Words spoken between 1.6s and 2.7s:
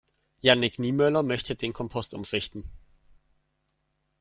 Kompost umschichten.